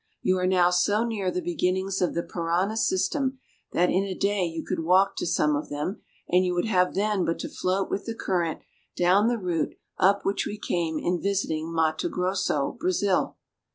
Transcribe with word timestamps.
You 0.23 0.39
are 0.39 0.47
now 0.47 0.71
so 0.71 1.03
near 1.05 1.29
the 1.29 1.43
beginnings 1.43 2.01
of 2.01 2.15
the 2.15 2.23
Parana 2.23 2.75
system 2.75 3.37
that 3.71 3.91
in 3.91 4.03
a 4.03 4.15
day 4.17 4.45
you 4.47 4.65
could 4.65 4.79
walk 4.83 5.15
to 5.17 5.27
some 5.27 5.55
of 5.55 5.69
them, 5.69 6.01
and 6.27 6.43
you 6.43 6.55
would 6.55 6.65
have 6.65 6.95
then 6.95 7.23
but 7.23 7.37
to 7.37 7.47
float 7.47 7.91
with 7.91 8.05
the 8.07 8.15
current 8.15 8.61
down 8.97 9.27
the 9.27 9.37
route 9.37 9.75
up 9.99 10.25
which 10.25 10.47
we 10.47 10.57
came 10.57 10.97
in 10.97 11.21
visiting 11.21 11.71
Matto 11.71 12.09
Grosso, 12.09 12.75
Brazil. 12.79 13.37